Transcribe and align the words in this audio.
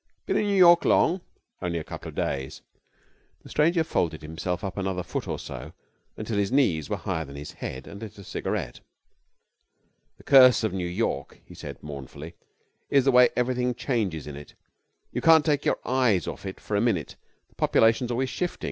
'Been 0.25 0.35
in 0.35 0.47
New 0.47 0.57
York 0.57 0.83
long?' 0.83 1.21
'Only 1.61 1.77
a 1.77 1.83
couple 1.83 2.09
of 2.09 2.15
days.' 2.15 2.63
The 3.43 3.49
stranger 3.49 3.83
folded 3.83 4.23
himself 4.23 4.63
up 4.63 4.75
another 4.75 5.03
foot 5.03 5.27
or 5.27 5.37
so 5.37 5.73
until 6.17 6.39
his 6.39 6.51
knees 6.51 6.89
were 6.89 6.97
higher 6.97 7.23
than 7.23 7.35
his 7.35 7.51
head, 7.51 7.85
and 7.85 8.01
lit 8.01 8.17
a 8.17 8.23
cigarette. 8.23 8.79
'The 10.17 10.23
curse 10.23 10.63
of 10.63 10.73
New 10.73 10.87
York,' 10.87 11.39
he 11.45 11.53
said, 11.53 11.83
mournfully, 11.83 12.33
'is 12.89 13.05
the 13.05 13.11
way 13.11 13.29
everything 13.35 13.75
changes 13.75 14.25
in 14.25 14.35
it. 14.35 14.55
You 15.11 15.21
can't 15.21 15.45
take 15.45 15.65
your 15.65 15.77
eyes 15.85 16.25
off 16.27 16.47
it 16.47 16.59
for 16.59 16.75
a 16.75 16.81
minute. 16.81 17.15
The 17.49 17.53
population's 17.55 18.09
always 18.09 18.29
shifting. 18.31 18.57